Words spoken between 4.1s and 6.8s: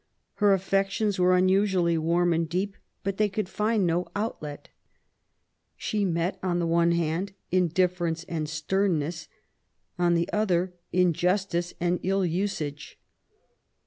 outlet. She met^ on the